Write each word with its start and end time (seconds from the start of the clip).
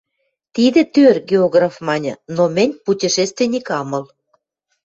—Тидӹ 0.55 0.81
тӧр,— 0.93 1.15
географ 1.31 1.75
маньы,— 1.87 2.13
но 2.35 2.43
мӹнь 2.55 2.79
путешественник 2.85 3.67
ам 3.79 3.89
ыл. 3.99 4.05